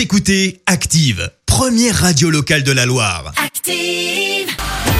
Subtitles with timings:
[0.00, 3.34] Vous écoutez Active, première radio locale de la Loire.
[3.36, 4.48] Active.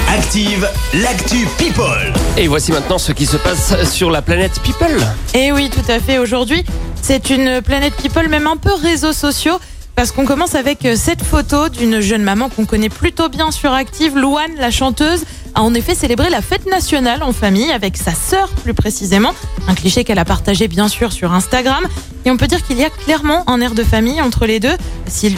[0.07, 2.13] Active, l'actu People.
[2.37, 4.95] Et voici maintenant ce qui se passe sur la planète People.
[5.33, 6.19] Et Eh oui, tout à fait.
[6.19, 6.63] Aujourd'hui,
[7.01, 9.59] c'est une planète people, même un peu réseaux sociaux.
[9.95, 14.15] Parce qu'on commence avec cette photo d'une jeune maman qu'on connaît plutôt bien sur Active,
[14.15, 15.23] Louane, la chanteuse,
[15.55, 19.33] a en effet célébré la fête nationale en famille avec sa sœur plus précisément.
[19.67, 21.85] Un cliché qu'elle a partagé bien sûr sur Instagram.
[22.25, 24.75] Et on peut dire qu'il y a clairement un air de famille entre les deux.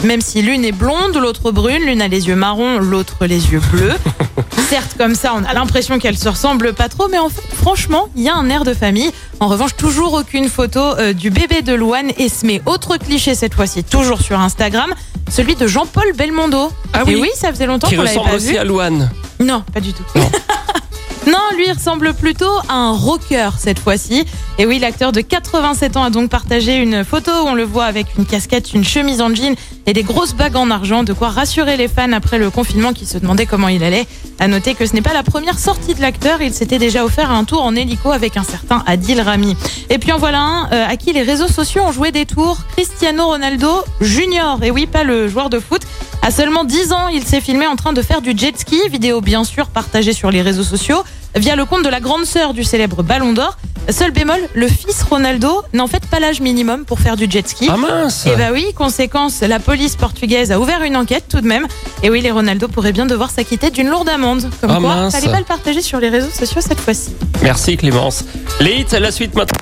[0.04, 3.60] Même si l'une est blonde, l'autre brune, l'une a les yeux marrons, l'autre les yeux
[3.72, 3.94] bleus.
[4.68, 8.08] Certes, comme ça, on a l'impression qu'elles se ressemblent pas trop, mais en fait, franchement,
[8.16, 9.10] il y a un air de famille.
[9.40, 12.12] En revanche, toujours aucune photo euh, du bébé de Louane
[12.44, 14.92] met autre cliché cette fois-ci, toujours sur Instagram,
[15.30, 16.70] celui de Jean-Paul Belmondo.
[16.92, 17.18] Ah et oui.
[17.22, 18.56] oui, ça faisait longtemps qu'on l'avait ressemble pas aussi vu.
[18.56, 19.10] à Louane.
[19.40, 20.04] Non, pas du tout.
[20.14, 20.30] Non.
[21.26, 24.26] Non, lui il ressemble plutôt à un rocker cette fois-ci.
[24.58, 27.86] Et oui, l'acteur de 87 ans a donc partagé une photo où on le voit
[27.86, 31.30] avec une casquette, une chemise en jean et des grosses bagues en argent, de quoi
[31.30, 34.06] rassurer les fans après le confinement qui se demandaient comment il allait.
[34.38, 37.30] À noter que ce n'est pas la première sortie de l'acteur, il s'était déjà offert
[37.30, 39.56] un tour en hélico avec un certain Adil Rami.
[39.88, 42.58] Et puis en voilà un euh, à qui les réseaux sociaux ont joué des tours,
[42.76, 44.62] Cristiano Ronaldo Junior.
[44.62, 45.82] Et oui, pas le joueur de foot.
[46.26, 49.20] À seulement 10 ans, il s'est filmé en train de faire du jet ski, vidéo
[49.20, 51.04] bien sûr partagée sur les réseaux sociaux,
[51.36, 53.58] via le compte de la grande sœur du célèbre Ballon d'Or.
[53.90, 57.46] Seul bémol, le fils Ronaldo n'a en fait pas l'âge minimum pour faire du jet
[57.46, 57.68] ski.
[57.70, 61.46] Ah mince Et bah oui, conséquence, la police portugaise a ouvert une enquête tout de
[61.46, 61.66] même.
[62.02, 64.48] Et oui, les Ronaldo pourraient bien devoir s'acquitter d'une lourde amende.
[64.62, 65.12] Comme Ah quoi, mince.
[65.14, 67.10] fallait pas le partager sur les réseaux sociaux cette fois-ci.
[67.42, 68.24] Merci Clémence.
[68.60, 69.58] Les hits, la suite maintenant.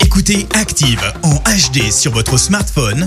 [0.00, 3.06] Écoutez Active en HD sur votre smartphone,